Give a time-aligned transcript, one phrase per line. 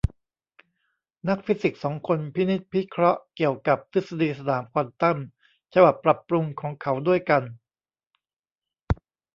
[1.27, 5.17] นักฟิสิกส์สองคนพินิจพิเคราะห์เกี่ยวกับทฤษฎีสนามควอนตัม
[5.73, 7.43] ฉบับปรับปรุงของเขาด้วยกัน